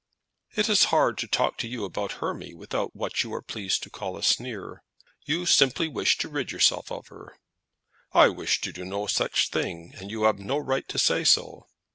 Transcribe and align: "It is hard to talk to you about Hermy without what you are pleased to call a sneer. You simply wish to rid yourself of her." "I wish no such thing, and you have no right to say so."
"It 0.55 0.67
is 0.67 0.85
hard 0.85 1.19
to 1.19 1.27
talk 1.27 1.59
to 1.59 1.67
you 1.67 1.85
about 1.85 2.13
Hermy 2.13 2.55
without 2.55 2.95
what 2.95 3.21
you 3.21 3.31
are 3.35 3.41
pleased 3.43 3.83
to 3.83 3.91
call 3.91 4.17
a 4.17 4.23
sneer. 4.23 4.81
You 5.27 5.45
simply 5.45 5.87
wish 5.87 6.17
to 6.17 6.27
rid 6.27 6.51
yourself 6.51 6.91
of 6.91 7.09
her." 7.09 7.37
"I 8.11 8.29
wish 8.29 8.59
no 8.77 9.05
such 9.05 9.49
thing, 9.49 9.93
and 9.99 10.09
you 10.09 10.23
have 10.23 10.39
no 10.39 10.57
right 10.57 10.87
to 10.87 10.97
say 10.97 11.23
so." 11.23 11.67